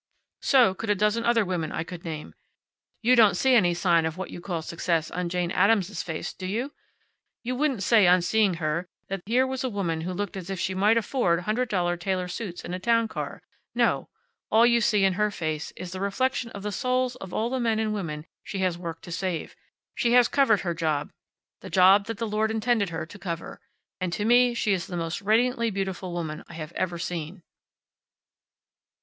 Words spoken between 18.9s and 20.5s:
to save. She has